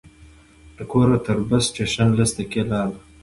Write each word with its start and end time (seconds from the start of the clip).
له 0.75 0.83
کوره 0.91 1.17
تر 1.25 1.37
بس 1.49 1.63
سټېشن 1.69 2.07
لس 2.17 2.31
دقیقې 2.37 2.61
لاره 2.69 2.91
ده. 2.93 2.99